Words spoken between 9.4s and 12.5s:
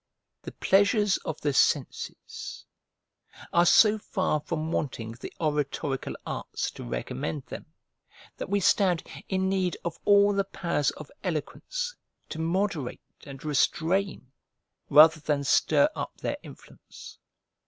need of all the powers of eloquence to